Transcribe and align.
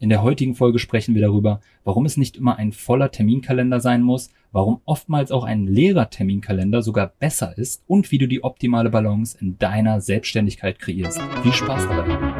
In 0.00 0.10
der 0.10 0.22
heutigen 0.22 0.54
Folge 0.54 0.78
sprechen 0.78 1.16
wir 1.16 1.22
darüber, 1.22 1.60
warum 1.82 2.06
es 2.06 2.16
nicht 2.16 2.36
immer 2.36 2.56
ein 2.56 2.70
voller 2.70 3.10
Terminkalender 3.10 3.80
sein 3.80 4.02
muss, 4.02 4.30
warum 4.52 4.80
oftmals 4.84 5.32
auch 5.32 5.42
ein 5.42 5.66
leerer 5.66 6.08
Terminkalender 6.08 6.82
sogar 6.82 7.12
besser 7.18 7.58
ist 7.58 7.82
und 7.88 8.12
wie 8.12 8.18
du 8.18 8.28
die 8.28 8.44
optimale 8.44 8.90
Balance 8.90 9.36
in 9.40 9.58
deiner 9.58 10.00
Selbstständigkeit 10.00 10.78
kreierst. 10.78 11.20
Viel 11.42 11.52
Spaß 11.52 11.88
dabei! 11.88 12.37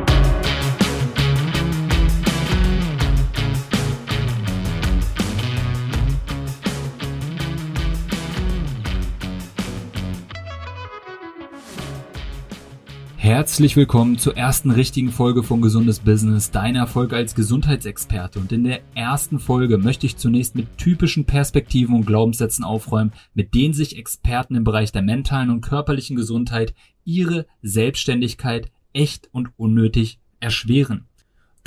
Herzlich 13.29 13.77
willkommen 13.77 14.17
zur 14.17 14.39
ersten 14.39 14.71
richtigen 14.71 15.13
Folge 15.13 15.43
von 15.43 15.61
Gesundes 15.61 16.01
Business, 16.01 16.51
dein 16.51 16.77
Erfolg 16.77 17.13
als 17.13 17.35
Gesundheitsexperte. 17.35 18.39
Und 18.39 18.53
in 18.53 18.65
der 18.65 18.81
ersten 18.95 19.39
Folge 19.39 19.77
möchte 19.77 20.07
ich 20.07 20.17
zunächst 20.17 20.55
mit 20.55 20.79
typischen 20.79 21.27
Perspektiven 21.27 21.95
und 21.95 22.07
Glaubenssätzen 22.07 22.65
aufräumen, 22.65 23.13
mit 23.35 23.53
denen 23.55 23.75
sich 23.75 23.99
Experten 23.99 24.55
im 24.55 24.65
Bereich 24.65 24.93
der 24.93 25.03
mentalen 25.03 25.51
und 25.51 25.61
körperlichen 25.61 26.17
Gesundheit 26.17 26.73
ihre 27.05 27.45
Selbstständigkeit 27.61 28.73
echt 28.95 29.29
und 29.31 29.51
unnötig 29.59 30.21
erschweren. 30.41 31.08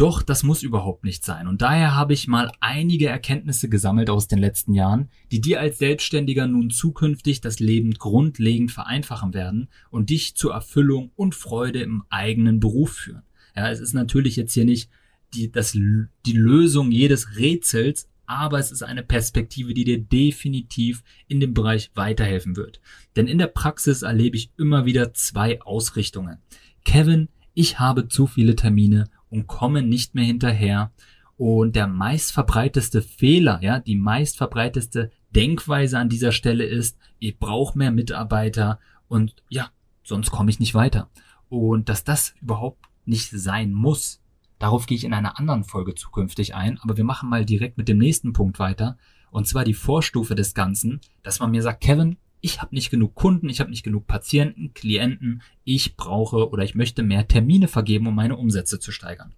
Doch 0.01 0.23
das 0.23 0.41
muss 0.41 0.63
überhaupt 0.63 1.03
nicht 1.03 1.23
sein. 1.23 1.45
Und 1.45 1.61
daher 1.61 1.93
habe 1.93 2.13
ich 2.13 2.27
mal 2.27 2.51
einige 2.59 3.07
Erkenntnisse 3.07 3.69
gesammelt 3.69 4.09
aus 4.09 4.27
den 4.27 4.39
letzten 4.39 4.73
Jahren, 4.73 5.11
die 5.29 5.41
dir 5.41 5.59
als 5.59 5.77
Selbstständiger 5.77 6.47
nun 6.47 6.71
zukünftig 6.71 7.39
das 7.39 7.59
Leben 7.59 7.93
grundlegend 7.93 8.71
vereinfachen 8.71 9.35
werden 9.35 9.69
und 9.91 10.09
dich 10.09 10.33
zur 10.35 10.53
Erfüllung 10.53 11.11
und 11.15 11.35
Freude 11.35 11.83
im 11.83 12.01
eigenen 12.09 12.59
Beruf 12.59 12.93
führen. 12.93 13.21
Ja, 13.55 13.69
es 13.69 13.79
ist 13.79 13.93
natürlich 13.93 14.37
jetzt 14.37 14.55
hier 14.55 14.65
nicht 14.65 14.89
die, 15.35 15.51
das, 15.51 15.73
die 15.73 16.33
Lösung 16.33 16.91
jedes 16.91 17.37
Rätsels, 17.37 18.09
aber 18.25 18.57
es 18.57 18.71
ist 18.71 18.81
eine 18.81 19.03
Perspektive, 19.03 19.76
die 19.76 19.83
dir 19.83 20.01
definitiv 20.01 21.04
in 21.27 21.39
dem 21.39 21.54
Bereich 21.54 21.91
weiterhelfen 21.93 22.55
wird. 22.55 22.81
Denn 23.15 23.27
in 23.27 23.37
der 23.37 23.45
Praxis 23.45 24.01
erlebe 24.01 24.35
ich 24.35 24.49
immer 24.57 24.85
wieder 24.85 25.13
zwei 25.13 25.61
Ausrichtungen. 25.61 26.39
Kevin, 26.85 27.29
ich 27.54 27.77
habe 27.77 28.07
zu 28.07 28.26
viele 28.26 28.55
Termine 28.55 29.04
und 29.32 29.48
kommen 29.48 29.90
nicht 29.90 30.13
mehr 30.13 30.26
hinterher. 30.26 30.91
Und 31.37 31.76
der 31.76 31.87
meistverbreiteste 31.87 33.01
Fehler, 33.01 33.60
ja, 33.63 33.79
die 33.79 33.96
meistverbreiteste 33.96 35.10
Denkweise 35.32 35.98
an 35.98 36.10
dieser 36.10 36.32
Stelle 36.32 36.65
ist, 36.65 36.99
ich 37.18 37.40
brauche 37.40 37.77
mehr 37.77 37.90
Mitarbeiter 37.90 38.79
und 39.07 39.34
ja, 39.49 39.70
sonst 40.04 40.29
komme 40.29 40.51
ich 40.51 40.60
nicht 40.60 40.76
weiter. 40.76 41.10
Und 41.49 41.90
dass 41.90 42.04
das 42.04 42.35
überhaupt 42.41 42.85
nicht 43.05 43.32
sein 43.32 43.73
muss, 43.73 44.21
darauf 44.60 44.85
gehe 44.85 44.98
ich 44.98 45.04
in 45.04 45.13
einer 45.13 45.40
anderen 45.40 45.63
Folge 45.63 45.95
zukünftig 45.95 46.54
ein, 46.54 46.77
aber 46.79 46.98
wir 46.98 47.04
machen 47.04 47.29
mal 47.29 47.45
direkt 47.45 47.77
mit 47.77 47.88
dem 47.88 47.98
nächsten 47.98 48.34
Punkt 48.34 48.60
weiter. 48.60 48.98
Und 49.32 49.48
zwar 49.48 49.63
die 49.63 49.73
Vorstufe 49.73 50.35
des 50.35 50.54
Ganzen, 50.54 50.99
dass 51.23 51.40
man 51.40 51.51
mir 51.51 51.63
sagt, 51.63 51.82
Kevin, 51.82 52.18
ich 52.41 52.61
habe 52.61 52.75
nicht 52.75 52.89
genug 52.89 53.15
Kunden, 53.15 53.49
ich 53.49 53.59
habe 53.59 53.70
nicht 53.70 53.84
genug 53.84 54.07
Patienten, 54.07 54.73
Klienten, 54.73 55.41
ich 55.63 55.95
brauche 55.95 56.49
oder 56.49 56.63
ich 56.63 56.75
möchte 56.75 57.03
mehr 57.03 57.27
Termine 57.27 57.67
vergeben, 57.67 58.07
um 58.07 58.15
meine 58.15 58.35
Umsätze 58.35 58.79
zu 58.79 58.91
steigern. 58.91 59.33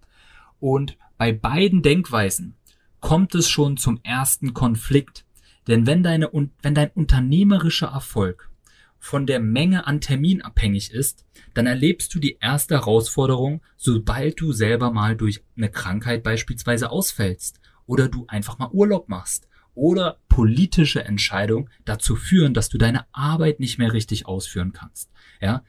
Und 0.58 0.96
bei 1.18 1.32
beiden 1.32 1.82
Denkweisen 1.82 2.56
kommt 3.00 3.34
es 3.34 3.48
schon 3.48 3.76
zum 3.76 4.00
ersten 4.02 4.54
Konflikt. 4.54 5.26
Denn 5.66 5.86
wenn, 5.86 6.02
deine, 6.02 6.30
wenn 6.62 6.74
dein 6.74 6.90
unternehmerischer 6.90 7.88
Erfolg 7.88 8.50
von 8.98 9.26
der 9.26 9.40
Menge 9.40 9.86
an 9.86 10.00
Termin 10.00 10.40
abhängig 10.40 10.90
ist, 10.90 11.26
dann 11.52 11.66
erlebst 11.66 12.14
du 12.14 12.18
die 12.18 12.38
erste 12.40 12.74
Herausforderung, 12.76 13.60
sobald 13.76 14.40
du 14.40 14.52
selber 14.52 14.90
mal 14.90 15.14
durch 15.14 15.44
eine 15.56 15.70
Krankheit 15.70 16.22
beispielsweise 16.22 16.90
ausfällst 16.90 17.60
oder 17.86 18.08
du 18.08 18.24
einfach 18.28 18.58
mal 18.58 18.70
Urlaub 18.72 19.10
machst 19.10 19.46
oder 19.74 20.18
politische 20.28 21.04
Entscheidungen 21.04 21.70
dazu 21.84 22.16
führen, 22.16 22.54
dass 22.54 22.68
du 22.68 22.78
deine 22.78 23.06
Arbeit 23.12 23.60
nicht 23.60 23.78
mehr 23.78 23.92
richtig 23.92 24.26
ausführen 24.26 24.72
kannst. 24.72 25.10
Ja, 25.40 25.64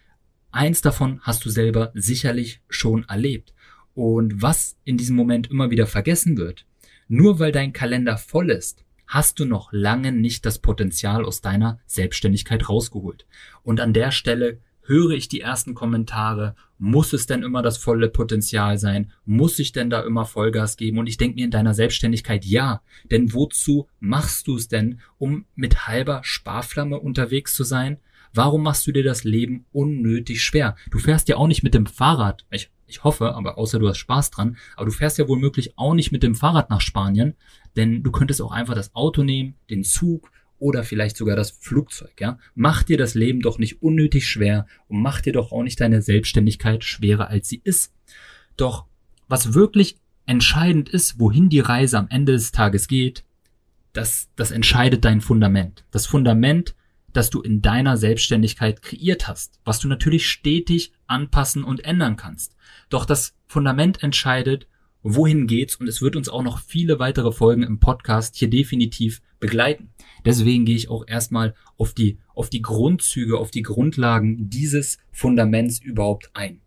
eins 0.51 0.81
davon 0.81 1.19
hast 1.21 1.45
du 1.45 1.49
selber 1.49 1.91
sicherlich 1.93 2.61
schon 2.69 3.03
erlebt. 3.05 3.53
Und 3.93 4.41
was 4.41 4.77
in 4.83 4.97
diesem 4.97 5.15
Moment 5.15 5.49
immer 5.49 5.71
wieder 5.71 5.87
vergessen 5.87 6.37
wird, 6.37 6.65
nur 7.07 7.39
weil 7.39 7.51
dein 7.51 7.73
Kalender 7.73 8.17
voll 8.17 8.49
ist, 8.49 8.83
hast 9.07 9.39
du 9.39 9.45
noch 9.45 9.71
lange 9.71 10.11
nicht 10.11 10.45
das 10.45 10.59
Potenzial 10.59 11.25
aus 11.25 11.41
deiner 11.41 11.79
Selbstständigkeit 11.85 12.67
rausgeholt. 12.67 13.25
Und 13.63 13.79
an 13.79 13.93
der 13.93 14.11
Stelle 14.11 14.59
höre 14.87 15.11
ich 15.11 15.27
die 15.27 15.41
ersten 15.41 15.73
Kommentare, 15.73 16.55
muss 16.77 17.13
es 17.13 17.25
denn 17.25 17.43
immer 17.43 17.61
das 17.61 17.77
volle 17.77 18.09
Potenzial 18.09 18.77
sein? 18.77 19.11
Muss 19.25 19.59
ich 19.59 19.71
denn 19.71 19.89
da 19.89 20.01
immer 20.01 20.25
Vollgas 20.25 20.77
geben? 20.77 20.99
Und 20.99 21.07
ich 21.07 21.17
denke 21.17 21.35
mir 21.35 21.45
in 21.45 21.51
deiner 21.51 21.73
Selbstständigkeit 21.73 22.45
ja. 22.45 22.81
Denn 23.11 23.33
wozu 23.33 23.87
machst 23.99 24.47
du 24.47 24.55
es 24.55 24.67
denn, 24.67 24.99
um 25.17 25.45
mit 25.55 25.87
halber 25.87 26.21
Sparflamme 26.23 26.99
unterwegs 26.99 27.53
zu 27.53 27.63
sein? 27.63 27.97
Warum 28.33 28.63
machst 28.63 28.85
du 28.85 28.91
dir 28.91 29.03
das 29.03 29.23
Leben 29.23 29.65
unnötig 29.71 30.43
schwer? 30.43 30.75
Du 30.91 30.99
fährst 30.99 31.29
ja 31.29 31.37
auch 31.37 31.47
nicht 31.47 31.63
mit 31.63 31.73
dem 31.73 31.85
Fahrrad. 31.85 32.45
Ich, 32.51 32.69
ich 32.85 33.03
hoffe, 33.05 33.33
aber 33.33 33.57
außer 33.57 33.79
du 33.79 33.87
hast 33.87 33.97
Spaß 33.97 34.31
dran. 34.31 34.57
Aber 34.75 34.87
du 34.87 34.91
fährst 34.91 35.17
ja 35.17 35.27
wohl 35.29 35.39
möglich 35.39 35.77
auch 35.77 35.93
nicht 35.93 36.11
mit 36.11 36.23
dem 36.23 36.35
Fahrrad 36.35 36.69
nach 36.69 36.81
Spanien. 36.81 37.35
Denn 37.77 38.03
du 38.03 38.11
könntest 38.11 38.41
auch 38.41 38.51
einfach 38.51 38.75
das 38.75 38.93
Auto 38.93 39.23
nehmen, 39.23 39.55
den 39.69 39.85
Zug 39.85 40.29
oder 40.65 40.83
vielleicht 40.83 41.15
sogar 41.15 41.35
das 41.35 41.51
Flugzeug, 41.51 42.19
ja. 42.19 42.39
Mach 42.55 42.81
dir 42.81 42.97
das 42.97 43.13
Leben 43.13 43.41
doch 43.41 43.59
nicht 43.59 43.83
unnötig 43.83 44.27
schwer 44.27 44.65
und 44.87 44.99
mach 44.99 45.21
dir 45.21 45.31
doch 45.31 45.51
auch 45.51 45.61
nicht 45.61 45.79
deine 45.79 46.01
Selbstständigkeit 46.01 46.83
schwerer 46.83 47.27
als 47.27 47.47
sie 47.47 47.61
ist. 47.63 47.93
Doch 48.57 48.85
was 49.27 49.53
wirklich 49.53 49.97
entscheidend 50.25 50.89
ist, 50.89 51.19
wohin 51.19 51.49
die 51.49 51.59
Reise 51.59 51.99
am 51.99 52.07
Ende 52.09 52.31
des 52.31 52.51
Tages 52.51 52.87
geht, 52.87 53.23
das, 53.93 54.27
das 54.35 54.49
entscheidet 54.49 55.05
dein 55.05 55.21
Fundament. 55.21 55.85
Das 55.91 56.07
Fundament, 56.07 56.73
das 57.13 57.29
du 57.29 57.41
in 57.41 57.61
deiner 57.61 57.95
Selbstständigkeit 57.95 58.81
kreiert 58.81 59.27
hast, 59.27 59.59
was 59.65 59.79
du 59.79 59.87
natürlich 59.87 60.27
stetig 60.27 60.93
anpassen 61.05 61.63
und 61.63 61.85
ändern 61.85 62.15
kannst. 62.15 62.55
Doch 62.89 63.05
das 63.05 63.35
Fundament 63.47 64.01
entscheidet, 64.01 64.67
wohin 65.07 65.45
geht's 65.45 65.75
und 65.75 65.87
es 65.87 66.01
wird 66.01 66.15
uns 66.15 66.29
auch 66.29 66.41
noch 66.41 66.59
viele 66.59 66.97
weitere 66.97 67.31
Folgen 67.31 67.61
im 67.61 67.79
Podcast 67.79 68.35
hier 68.35 68.49
definitiv 68.49 69.21
begleiten. 69.39 69.91
Deswegen 70.25 70.65
gehe 70.65 70.75
ich 70.75 70.89
auch 70.89 71.05
erstmal 71.07 71.53
auf 71.77 71.93
die, 71.93 72.17
auf 72.33 72.49
die 72.49 72.63
Grundzüge, 72.63 73.37
auf 73.37 73.51
die 73.51 73.61
Grundlagen 73.61 74.49
dieses 74.49 74.97
Fundaments 75.11 75.79
überhaupt 75.79 76.31
ein. 76.33 76.61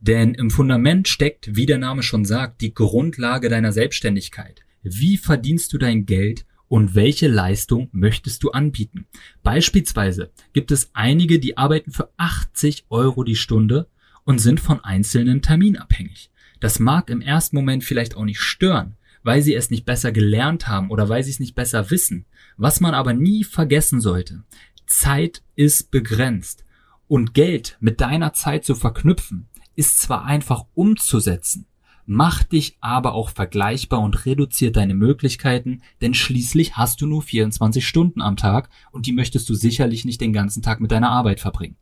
Denn 0.00 0.34
im 0.34 0.50
Fundament 0.50 1.08
steckt, 1.08 1.56
wie 1.56 1.64
der 1.64 1.78
Name 1.78 2.02
schon 2.02 2.26
sagt, 2.26 2.60
die 2.60 2.74
Grundlage 2.74 3.48
deiner 3.48 3.72
Selbstständigkeit. 3.72 4.60
Wie 4.82 5.16
verdienst 5.16 5.72
du 5.72 5.78
dein 5.78 6.04
Geld 6.04 6.44
und 6.68 6.94
welche 6.94 7.28
Leistung 7.28 7.88
möchtest 7.92 8.42
du 8.42 8.50
anbieten? 8.50 9.06
Beispielsweise 9.42 10.30
gibt 10.52 10.70
es 10.70 10.90
einige, 10.92 11.38
die 11.38 11.56
arbeiten 11.56 11.92
für 11.92 12.10
80 12.18 12.84
Euro 12.90 13.24
die 13.24 13.36
Stunde 13.36 13.88
und 14.24 14.38
sind 14.38 14.60
von 14.60 14.84
einzelnen 14.84 15.40
Terminen 15.40 15.78
abhängig. 15.78 16.30
Das 16.64 16.78
mag 16.78 17.10
im 17.10 17.20
ersten 17.20 17.56
Moment 17.56 17.84
vielleicht 17.84 18.16
auch 18.16 18.24
nicht 18.24 18.40
stören, 18.40 18.96
weil 19.22 19.42
sie 19.42 19.54
es 19.54 19.68
nicht 19.68 19.84
besser 19.84 20.12
gelernt 20.12 20.66
haben 20.66 20.88
oder 20.90 21.10
weil 21.10 21.22
sie 21.22 21.30
es 21.30 21.38
nicht 21.38 21.54
besser 21.54 21.90
wissen. 21.90 22.24
Was 22.56 22.80
man 22.80 22.94
aber 22.94 23.12
nie 23.12 23.44
vergessen 23.44 24.00
sollte, 24.00 24.44
Zeit 24.86 25.42
ist 25.56 25.90
begrenzt 25.90 26.64
und 27.06 27.34
Geld 27.34 27.76
mit 27.80 28.00
deiner 28.00 28.32
Zeit 28.32 28.64
zu 28.64 28.74
verknüpfen, 28.74 29.46
ist 29.76 30.00
zwar 30.00 30.24
einfach 30.24 30.64
umzusetzen, 30.72 31.66
macht 32.06 32.52
dich 32.52 32.78
aber 32.80 33.12
auch 33.12 33.28
vergleichbar 33.28 34.00
und 34.00 34.24
reduziert 34.24 34.76
deine 34.76 34.94
Möglichkeiten, 34.94 35.82
denn 36.00 36.14
schließlich 36.14 36.78
hast 36.78 36.98
du 37.02 37.06
nur 37.06 37.20
24 37.20 37.86
Stunden 37.86 38.22
am 38.22 38.38
Tag 38.38 38.70
und 38.90 39.04
die 39.04 39.12
möchtest 39.12 39.50
du 39.50 39.54
sicherlich 39.54 40.06
nicht 40.06 40.22
den 40.22 40.32
ganzen 40.32 40.62
Tag 40.62 40.80
mit 40.80 40.92
deiner 40.92 41.10
Arbeit 41.10 41.40
verbringen. 41.40 41.76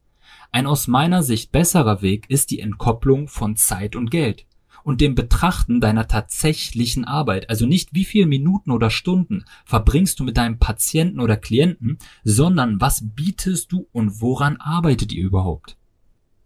Ein 0.50 0.66
aus 0.66 0.88
meiner 0.88 1.22
Sicht 1.22 1.52
besserer 1.52 2.02
Weg 2.02 2.28
ist 2.28 2.50
die 2.50 2.58
Entkopplung 2.58 3.28
von 3.28 3.54
Zeit 3.54 3.94
und 3.94 4.10
Geld 4.10 4.44
und 4.84 5.00
dem 5.00 5.14
Betrachten 5.14 5.80
deiner 5.80 6.08
tatsächlichen 6.08 7.04
Arbeit. 7.04 7.50
Also 7.50 7.66
nicht 7.66 7.90
wie 7.92 8.04
viele 8.04 8.26
Minuten 8.26 8.70
oder 8.70 8.90
Stunden 8.90 9.44
verbringst 9.64 10.20
du 10.20 10.24
mit 10.24 10.36
deinem 10.36 10.58
Patienten 10.58 11.20
oder 11.20 11.36
Klienten, 11.36 11.98
sondern 12.24 12.80
was 12.80 13.02
bietest 13.14 13.72
du 13.72 13.88
und 13.92 14.20
woran 14.20 14.56
arbeitet 14.56 15.12
ihr 15.12 15.24
überhaupt? 15.24 15.76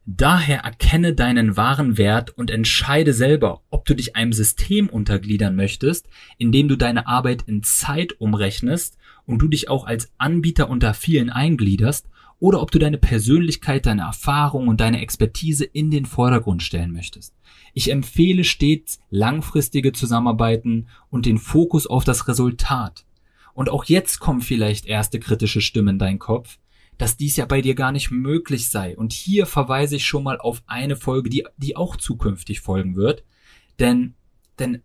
Daher 0.08 0.60
erkenne 0.60 1.14
deinen 1.14 1.56
wahren 1.56 1.98
Wert 1.98 2.30
und 2.30 2.52
entscheide 2.52 3.12
selber, 3.12 3.62
ob 3.70 3.86
du 3.86 3.94
dich 3.94 4.14
einem 4.14 4.32
System 4.32 4.88
untergliedern 4.88 5.56
möchtest, 5.56 6.08
in 6.38 6.52
dem 6.52 6.68
du 6.68 6.76
deine 6.76 7.08
Arbeit 7.08 7.42
in 7.46 7.64
Zeit 7.64 8.20
umrechnest 8.20 8.98
und 9.24 9.42
du 9.42 9.48
dich 9.48 9.68
auch 9.68 9.84
als 9.84 10.12
Anbieter 10.16 10.70
unter 10.70 10.94
vielen 10.94 11.28
eingliederst, 11.28 12.06
oder 12.38 12.60
ob 12.60 12.70
du 12.70 12.78
deine 12.78 12.98
Persönlichkeit, 12.98 13.86
deine 13.86 14.02
Erfahrung 14.02 14.68
und 14.68 14.80
deine 14.80 15.00
Expertise 15.00 15.64
in 15.64 15.90
den 15.90 16.04
Vordergrund 16.04 16.62
stellen 16.62 16.92
möchtest. 16.92 17.34
Ich 17.72 17.90
empfehle 17.90 18.44
stets 18.44 18.98
langfristige 19.10 19.92
Zusammenarbeiten 19.92 20.88
und 21.10 21.26
den 21.26 21.38
Fokus 21.38 21.86
auf 21.86 22.04
das 22.04 22.28
Resultat. 22.28 23.06
Und 23.54 23.70
auch 23.70 23.84
jetzt 23.84 24.20
kommen 24.20 24.42
vielleicht 24.42 24.86
erste 24.86 25.18
kritische 25.18 25.62
Stimmen 25.62 25.94
in 25.94 25.98
deinen 25.98 26.18
Kopf, 26.18 26.58
dass 26.98 27.16
dies 27.16 27.36
ja 27.36 27.46
bei 27.46 27.62
dir 27.62 27.74
gar 27.74 27.92
nicht 27.92 28.10
möglich 28.10 28.68
sei. 28.68 28.96
Und 28.96 29.12
hier 29.12 29.46
verweise 29.46 29.96
ich 29.96 30.06
schon 30.06 30.24
mal 30.24 30.38
auf 30.38 30.62
eine 30.66 30.96
Folge, 30.96 31.30
die, 31.30 31.46
die 31.56 31.76
auch 31.76 31.96
zukünftig 31.96 32.60
folgen 32.60 32.96
wird. 32.96 33.24
Denn, 33.78 34.14
denn 34.58 34.82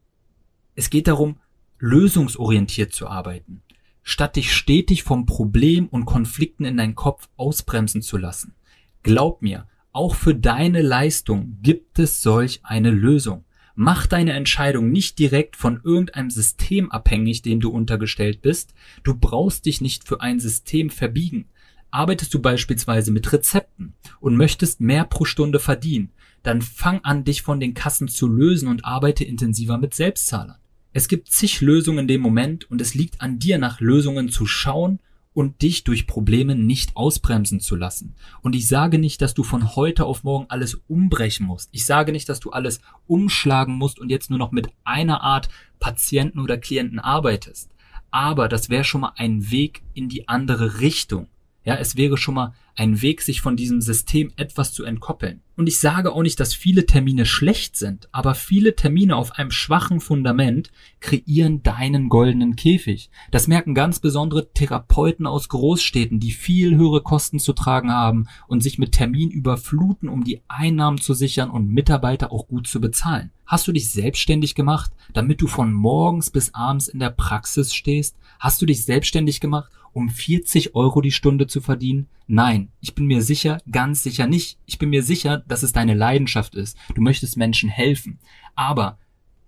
Es 0.76 0.90
geht 0.90 1.08
darum, 1.08 1.40
lösungsorientiert 1.80 2.94
zu 2.94 3.08
arbeiten, 3.08 3.62
statt 4.04 4.36
dich 4.36 4.54
stetig 4.54 5.04
vom 5.04 5.26
Problem 5.26 5.88
und 5.88 6.06
Konflikten 6.06 6.66
in 6.66 6.78
deinen 6.78 6.96
Kopf 6.96 7.30
ausbremsen 7.38 8.02
zu 8.02 8.18
lassen. 8.18 8.56
Glaub 9.04 9.42
mir, 9.42 9.68
auch 9.92 10.16
für 10.16 10.36
deine 10.36 10.82
Leistung 10.82 11.58
gibt 11.62 12.00
es 12.00 12.22
solch 12.22 12.62
eine 12.64 12.92
Lösung. 12.92 13.44
Mach 13.76 14.06
deine 14.06 14.34
Entscheidung 14.34 14.92
nicht 14.92 15.18
direkt 15.20 15.56
von 15.56 15.82
irgendeinem 15.84 16.30
System 16.30 16.92
abhängig, 16.92 17.42
dem 17.42 17.60
du 17.60 17.70
untergestellt 17.70 18.42
bist. 18.42 18.74
Du 19.04 19.16
brauchst 19.16 19.66
dich 19.66 19.82
nicht 19.82 20.08
für 20.08 20.22
ein 20.22 20.40
System 20.40 20.90
verbiegen. 20.90 21.48
Arbeitest 21.90 22.34
du 22.34 22.40
beispielsweise 22.40 23.12
mit 23.12 23.32
Rezepten 23.34 23.96
und 24.20 24.38
möchtest 24.38 24.80
mehr 24.80 25.04
pro 25.04 25.26
Stunde 25.26 25.60
verdienen, 25.60 26.12
dann 26.42 26.62
fang 26.62 27.02
an, 27.04 27.26
dich 27.26 27.42
von 27.42 27.60
den 27.60 27.74
Kassen 27.74 28.08
zu 28.08 28.28
lösen 28.28 28.70
und 28.70 28.86
arbeite 28.86 29.26
intensiver 29.26 29.78
mit 29.78 29.94
Selbstzahlern. 29.94 30.58
Es 30.94 31.08
gibt 31.08 31.30
zig 31.30 31.62
Lösungen 31.62 32.00
in 32.00 32.08
dem 32.08 32.22
Moment 32.22 32.70
und 32.70 32.82
es 32.82 32.96
liegt 32.96 33.22
an 33.22 33.40
dir, 33.40 33.58
nach 33.58 33.80
Lösungen 33.80 34.30
zu 34.30 34.46
schauen 34.46 35.00
und 35.34 35.62
dich 35.62 35.86
durch 35.86 36.08
Probleme 36.08 36.56
nicht 36.56 36.98
ausbremsen 36.98 37.62
zu 37.62 37.76
lassen. 37.76 38.16
Und 38.42 38.56
ich 38.56 38.68
sage 38.68 39.00
nicht, 39.00 39.22
dass 39.22 39.34
du 39.34 39.44
von 39.44 39.76
heute 39.76 40.06
auf 40.06 40.24
morgen 40.24 40.48
alles 40.50 40.82
umbrechen 40.88 41.46
musst. 41.46 41.70
Ich 41.72 41.86
sage 41.86 42.12
nicht, 42.12 42.28
dass 42.28 42.42
du 42.42 42.50
alles 42.50 42.82
umschlagen 43.08 43.76
musst 43.76 44.00
und 44.00 44.10
jetzt 44.10 44.30
nur 44.30 44.40
noch 44.40 44.52
mit 44.52 44.70
einer 44.84 45.22
Art 45.22 45.48
Patienten 45.80 46.40
oder 46.40 46.58
Klienten 46.58 47.00
arbeitest. 47.00 47.70
Aber 48.12 48.50
das 48.50 48.70
wäre 48.70 48.84
schon 48.84 49.02
mal 49.02 49.14
ein 49.16 49.52
Weg 49.52 49.84
in 49.94 50.10
die 50.10 50.28
andere 50.28 50.82
Richtung. 50.82 51.28
Ja, 51.64 51.76
es 51.76 51.96
wäre 51.96 52.18
schon 52.18 52.36
mal 52.36 52.54
ein 52.76 53.02
Weg, 53.02 53.22
sich 53.22 53.42
von 53.42 53.56
diesem 53.56 53.82
System 53.82 54.32
etwas 54.36 54.74
zu 54.74 54.84
entkoppeln. 54.84 55.42
Und 55.56 55.68
ich 55.68 55.78
sage 55.78 56.12
auch 56.14 56.24
nicht, 56.24 56.40
dass 56.40 56.56
viele 56.56 56.88
Termine 56.88 57.26
schlecht 57.26 57.76
sind, 57.76 58.10
aber 58.12 58.34
viele 58.34 58.76
Termine 58.76 59.16
auf 59.16 59.34
einem 59.34 59.52
schwachen 59.52 60.00
Fundament 60.00 60.72
kreieren 61.02 61.62
deinen 61.62 62.10
goldenen 62.10 62.56
Käfig. 62.56 63.12
Das 63.30 63.48
merken 63.48 63.76
ganz 63.76 64.00
besondere 64.00 64.52
Therapeuten 64.54 65.28
aus 65.28 65.50
Großstädten, 65.50 66.20
die 66.20 66.32
viel 66.32 66.76
höhere 66.76 67.04
Kosten 67.04 67.38
zu 67.38 67.54
tragen 67.54 67.92
haben 67.92 68.28
und 68.48 68.64
sich 68.64 68.80
mit 68.80 68.94
Termin 68.94 69.30
überfluten, 69.30 70.10
um 70.10 70.24
die 70.24 70.42
Einnahmen 70.48 70.98
zu 70.98 71.14
sichern 71.14 71.52
und 71.52 71.70
Mitarbeiter 71.70 72.32
auch 72.32 72.48
gut 72.48 72.66
zu 72.66 72.82
bezahlen. 72.82 73.32
Hast 73.46 73.68
du 73.68 73.74
dich 73.74 73.92
selbstständig 73.92 74.56
gemacht, 74.56 74.92
damit 75.14 75.42
du 75.42 75.48
von 75.48 75.74
morgens 75.74 76.32
bis 76.32 76.56
abends 76.56 76.88
in 76.88 77.00
der 77.00 77.10
Praxis 77.10 77.76
stehst? 77.76 78.16
Hast 78.40 78.62
du 78.62 78.66
dich 78.66 78.86
selbstständig 78.86 79.42
gemacht, 79.42 79.70
um 79.94 80.10
40 80.10 80.76
Euro 80.76 81.02
die 81.02 81.12
Stunde 81.12 81.48
zu 81.48 81.62
verdienen? 81.62 82.08
Nein, 82.28 82.70
ich 82.80 82.96
bin 82.96 83.06
mir 83.06 83.22
sicher, 83.22 83.60
ganz 83.70 84.04
sicher 84.04 84.28
nicht. 84.28 84.58
Ich 84.66 84.78
bin 84.78 84.90
mir 84.90 85.04
sicher, 85.04 85.44
dass 85.48 85.64
es 85.64 85.74
deine 85.74 85.94
Leidenschaft 85.94 86.56
ist. 86.56 86.78
Du 86.96 87.02
möchtest 87.02 87.38
Menschen 87.38 87.70
helfen. 87.70 88.20
Aber 88.56 88.98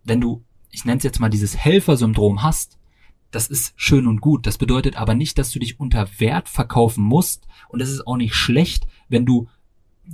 wenn 0.03 0.21
du, 0.21 0.43
ich 0.69 0.85
nenne 0.85 0.97
es 0.97 1.03
jetzt 1.03 1.19
mal 1.19 1.29
dieses 1.29 1.57
Helfersyndrom 1.57 2.43
hast, 2.43 2.77
das 3.31 3.47
ist 3.47 3.73
schön 3.75 4.05
und 4.05 4.21
gut. 4.21 4.45
Das 4.45 4.57
bedeutet 4.57 4.95
aber 4.95 5.15
nicht, 5.15 5.37
dass 5.37 5.51
du 5.51 5.59
dich 5.59 5.79
unter 5.79 6.07
Wert 6.19 6.49
verkaufen 6.49 7.03
musst. 7.03 7.47
Und 7.69 7.81
es 7.81 7.89
ist 7.89 8.05
auch 8.05 8.17
nicht 8.17 8.35
schlecht, 8.35 8.85
wenn 9.09 9.25
du 9.25 9.47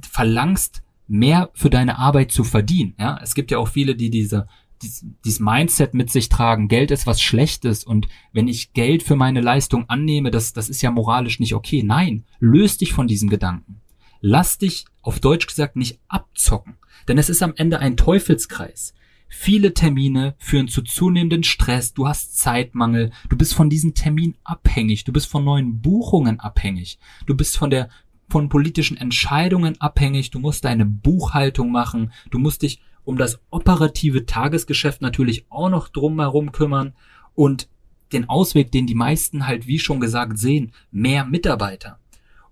verlangst, 0.02 0.84
mehr 1.08 1.50
für 1.54 1.70
deine 1.70 1.98
Arbeit 1.98 2.32
zu 2.32 2.44
verdienen. 2.44 2.94
Ja, 3.00 3.20
es 3.22 3.34
gibt 3.34 3.52
ja 3.52 3.58
auch 3.58 3.68
viele, 3.68 3.96
die 3.96 4.10
diese 4.10 4.48
dieses 4.82 5.40
Mindset 5.40 5.94
mit 5.94 6.10
sich 6.10 6.30
tragen, 6.30 6.68
Geld 6.68 6.92
ist 6.92 7.06
was 7.06 7.22
Schlechtes 7.22 7.84
und 7.84 8.08
wenn 8.34 8.48
ich 8.48 8.74
Geld 8.74 9.04
für 9.04 9.16
meine 9.16 9.42
Leistung 9.42 9.90
annehme, 9.90 10.32
das, 10.32 10.54
das 10.54 10.70
ist 10.70 10.82
ja 10.82 10.92
moralisch 10.92 11.40
nicht 11.40 11.54
okay. 11.54 11.84
Nein, 11.84 12.24
löst 12.40 12.82
dich 12.82 12.94
von 12.94 13.08
diesem 13.08 13.30
Gedanken. 13.30 13.82
Lass 14.22 14.58
dich, 14.58 14.86
auf 15.02 15.20
Deutsch 15.20 15.48
gesagt, 15.48 15.76
nicht 15.76 16.00
abzocken, 16.08 16.76
denn 17.08 17.18
es 17.18 17.30
ist 17.30 17.42
am 17.42 17.54
Ende 17.56 17.80
ein 17.80 17.98
Teufelskreis. 17.98 18.94
Viele 19.32 19.74
Termine 19.76 20.36
führen 20.40 20.68
zu 20.68 20.82
zunehmendem 20.82 21.44
Stress, 21.44 21.94
du 21.94 22.08
hast 22.08 22.38
Zeitmangel, 22.38 23.12
du 23.30 23.38
bist 23.38 23.54
von 23.54 23.70
diesen 23.70 23.94
Terminen 23.94 24.36
abhängig, 24.44 25.04
du 25.04 25.14
bist 25.14 25.28
von 25.28 25.46
neuen 25.46 25.82
Buchungen 25.82 26.40
abhängig, 26.40 26.98
du 27.28 27.36
bist 27.36 27.56
von 27.56 27.70
der 27.70 27.90
von 28.28 28.50
politischen 28.50 28.98
Entscheidungen 28.98 29.80
abhängig, 29.82 30.32
du 30.32 30.40
musst 30.40 30.66
deine 30.66 30.86
Buchhaltung 30.86 31.72
machen, 31.72 32.12
du 32.30 32.40
musst 32.40 32.62
dich 32.62 32.80
um 33.04 33.18
das 33.18 33.40
operative 33.50 34.26
Tagesgeschäft 34.26 35.02
natürlich 35.02 35.46
auch 35.50 35.70
noch 35.70 35.90
drumherum 35.90 36.52
kümmern 36.52 36.94
und 37.36 37.70
den 38.12 38.28
Ausweg, 38.28 38.72
den 38.72 38.88
die 38.88 38.96
meisten 38.96 39.48
halt 39.48 39.68
wie 39.68 39.80
schon 39.80 40.00
gesagt 40.00 40.38
sehen, 40.38 40.72
mehr 40.92 41.26
Mitarbeiter. 41.26 42.00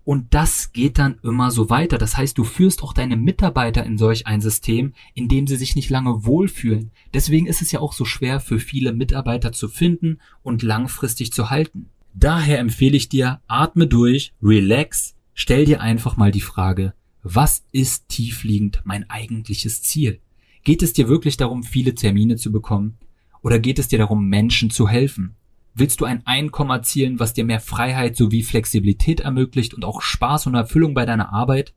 Und 0.08 0.32
das 0.32 0.72
geht 0.72 0.98
dann 0.98 1.18
immer 1.22 1.50
so 1.50 1.68
weiter. 1.68 1.98
Das 1.98 2.16
heißt, 2.16 2.38
du 2.38 2.44
führst 2.44 2.82
auch 2.82 2.94
deine 2.94 3.16
Mitarbeiter 3.16 3.84
in 3.84 3.98
solch 3.98 4.26
ein 4.26 4.40
System, 4.40 4.94
in 5.12 5.28
dem 5.28 5.46
sie 5.46 5.56
sich 5.56 5.76
nicht 5.76 5.90
lange 5.90 6.24
wohlfühlen. 6.24 6.92
Deswegen 7.12 7.46
ist 7.46 7.60
es 7.60 7.72
ja 7.72 7.80
auch 7.80 7.92
so 7.92 8.06
schwer 8.06 8.40
für 8.40 8.58
viele 8.58 8.94
Mitarbeiter 8.94 9.52
zu 9.52 9.68
finden 9.68 10.18
und 10.42 10.62
langfristig 10.62 11.30
zu 11.30 11.50
halten. 11.50 11.90
Daher 12.14 12.58
empfehle 12.58 12.96
ich 12.96 13.10
dir, 13.10 13.42
atme 13.48 13.86
durch, 13.86 14.32
relax, 14.42 15.14
stell 15.34 15.66
dir 15.66 15.82
einfach 15.82 16.16
mal 16.16 16.30
die 16.30 16.40
Frage, 16.40 16.94
was 17.22 17.66
ist 17.72 18.08
tiefliegend 18.08 18.80
mein 18.84 19.10
eigentliches 19.10 19.82
Ziel? 19.82 20.20
Geht 20.68 20.82
es 20.82 20.92
dir 20.92 21.08
wirklich 21.08 21.38
darum, 21.38 21.62
viele 21.62 21.94
Termine 21.94 22.36
zu 22.36 22.52
bekommen? 22.52 22.98
Oder 23.42 23.58
geht 23.58 23.78
es 23.78 23.88
dir 23.88 23.98
darum, 23.98 24.28
Menschen 24.28 24.68
zu 24.68 24.86
helfen? 24.86 25.34
Willst 25.72 25.98
du 25.98 26.04
ein 26.04 26.26
Einkommen 26.26 26.68
erzielen, 26.68 27.18
was 27.18 27.32
dir 27.32 27.46
mehr 27.46 27.60
Freiheit 27.60 28.18
sowie 28.18 28.42
Flexibilität 28.42 29.20
ermöglicht 29.20 29.72
und 29.72 29.82
auch 29.86 30.02
Spaß 30.02 30.46
und 30.46 30.54
Erfüllung 30.54 30.92
bei 30.92 31.06
deiner 31.06 31.32
Arbeit? 31.32 31.72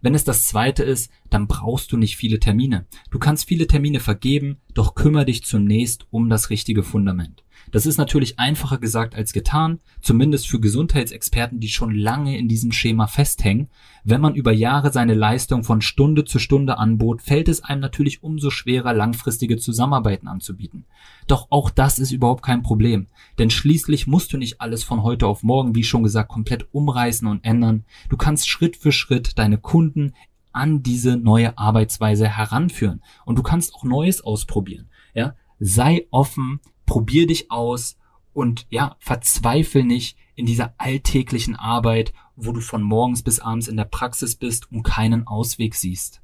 Wenn 0.00 0.14
es 0.14 0.24
das 0.24 0.46
zweite 0.46 0.82
ist, 0.82 1.12
dann 1.30 1.46
brauchst 1.46 1.92
du 1.92 1.96
nicht 1.96 2.16
viele 2.16 2.40
Termine. 2.40 2.86
Du 3.10 3.18
kannst 3.18 3.48
viele 3.48 3.66
Termine 3.66 4.00
vergeben, 4.00 4.58
doch 4.74 4.94
kümmere 4.94 5.26
dich 5.26 5.44
zunächst 5.44 6.06
um 6.10 6.28
das 6.28 6.50
richtige 6.50 6.82
Fundament. 6.82 7.42
Das 7.70 7.86
ist 7.86 7.98
natürlich 7.98 8.38
einfacher 8.38 8.78
gesagt 8.78 9.14
als 9.14 9.32
getan, 9.32 9.80
zumindest 10.00 10.48
für 10.48 10.60
Gesundheitsexperten, 10.60 11.60
die 11.60 11.68
schon 11.68 11.94
lange 11.94 12.36
in 12.36 12.48
diesem 12.48 12.72
Schema 12.72 13.06
festhängen. 13.06 13.68
Wenn 14.02 14.20
man 14.20 14.34
über 14.34 14.52
Jahre 14.52 14.92
seine 14.92 15.14
Leistung 15.14 15.62
von 15.62 15.80
Stunde 15.80 16.24
zu 16.24 16.38
Stunde 16.38 16.78
anbot, 16.78 17.22
fällt 17.22 17.48
es 17.48 17.62
einem 17.62 17.80
natürlich 17.80 18.22
umso 18.22 18.50
schwerer, 18.50 18.92
langfristige 18.92 19.56
Zusammenarbeiten 19.58 20.26
anzubieten. 20.26 20.86
Doch 21.26 21.48
auch 21.50 21.70
das 21.70 21.98
ist 21.98 22.10
überhaupt 22.10 22.42
kein 22.42 22.62
Problem, 22.62 23.06
denn 23.38 23.50
schließlich 23.50 24.06
musst 24.06 24.32
du 24.32 24.38
nicht 24.38 24.60
alles 24.60 24.82
von 24.82 25.02
heute 25.02 25.26
auf 25.26 25.42
morgen, 25.42 25.74
wie 25.74 25.84
schon 25.84 26.02
gesagt, 26.02 26.28
komplett 26.28 26.66
umreißen 26.72 27.28
und 27.28 27.44
ändern. 27.44 27.84
Du 28.08 28.16
kannst 28.16 28.48
Schritt 28.48 28.76
für 28.76 28.92
Schritt 28.92 29.38
deine 29.38 29.58
Kunden 29.58 30.14
an 30.52 30.82
diese 30.82 31.16
neue 31.16 31.56
Arbeitsweise 31.58 32.28
heranführen 32.28 33.02
und 33.24 33.38
du 33.38 33.42
kannst 33.42 33.74
auch 33.74 33.84
Neues 33.84 34.22
ausprobieren. 34.22 34.88
Ja, 35.14 35.34
sei 35.58 36.06
offen, 36.10 36.60
probier 36.86 37.26
dich 37.26 37.50
aus 37.50 37.96
und 38.32 38.66
ja, 38.70 38.96
verzweifel 38.98 39.84
nicht 39.84 40.16
in 40.34 40.46
dieser 40.46 40.74
alltäglichen 40.78 41.56
Arbeit, 41.56 42.12
wo 42.36 42.52
du 42.52 42.60
von 42.60 42.82
morgens 42.82 43.22
bis 43.22 43.40
abends 43.40 43.68
in 43.68 43.76
der 43.76 43.84
Praxis 43.84 44.36
bist 44.36 44.70
und 44.72 44.82
keinen 44.82 45.26
Ausweg 45.26 45.74
siehst. 45.74 46.22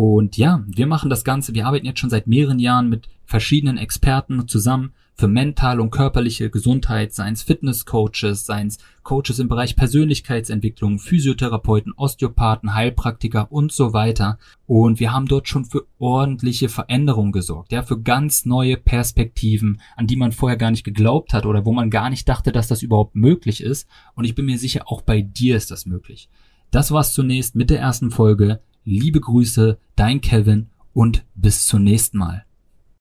Und 0.00 0.36
ja, 0.36 0.62
wir 0.68 0.86
machen 0.86 1.10
das 1.10 1.24
Ganze, 1.24 1.54
wir 1.54 1.66
arbeiten 1.66 1.84
jetzt 1.84 1.98
schon 1.98 2.08
seit 2.08 2.28
mehreren 2.28 2.60
Jahren 2.60 2.88
mit 2.88 3.08
verschiedenen 3.24 3.78
Experten 3.78 4.46
zusammen 4.46 4.92
für 5.16 5.26
mentale 5.26 5.82
und 5.82 5.90
körperliche 5.90 6.50
Gesundheit, 6.50 7.12
seien 7.12 7.34
es 7.34 7.42
Fitnesscoaches, 7.42 8.46
seien 8.46 8.68
es 8.68 8.78
Coaches 9.02 9.40
im 9.40 9.48
Bereich 9.48 9.74
Persönlichkeitsentwicklung, 9.74 11.00
Physiotherapeuten, 11.00 11.94
Osteopathen, 11.96 12.76
Heilpraktiker 12.76 13.50
und 13.50 13.72
so 13.72 13.92
weiter. 13.92 14.38
Und 14.66 15.00
wir 15.00 15.12
haben 15.12 15.26
dort 15.26 15.48
schon 15.48 15.64
für 15.64 15.84
ordentliche 15.98 16.68
Veränderungen 16.68 17.32
gesorgt, 17.32 17.72
ja, 17.72 17.82
für 17.82 18.00
ganz 18.00 18.46
neue 18.46 18.76
Perspektiven, 18.76 19.80
an 19.96 20.06
die 20.06 20.14
man 20.14 20.30
vorher 20.30 20.58
gar 20.58 20.70
nicht 20.70 20.84
geglaubt 20.84 21.34
hat 21.34 21.44
oder 21.44 21.64
wo 21.64 21.72
man 21.72 21.90
gar 21.90 22.08
nicht 22.08 22.28
dachte, 22.28 22.52
dass 22.52 22.68
das 22.68 22.82
überhaupt 22.82 23.16
möglich 23.16 23.64
ist. 23.64 23.88
Und 24.14 24.26
ich 24.26 24.36
bin 24.36 24.46
mir 24.46 24.58
sicher, 24.58 24.82
auch 24.86 25.02
bei 25.02 25.22
dir 25.22 25.56
ist 25.56 25.72
das 25.72 25.86
möglich. 25.86 26.28
Das 26.70 26.92
war's 26.92 27.14
zunächst 27.14 27.56
mit 27.56 27.68
der 27.68 27.80
ersten 27.80 28.12
Folge. 28.12 28.60
Liebe 28.90 29.20
Grüße, 29.20 29.78
dein 29.96 30.22
Kevin 30.22 30.70
und 30.94 31.26
bis 31.34 31.66
zum 31.66 31.84
nächsten 31.84 32.16
Mal. 32.16 32.46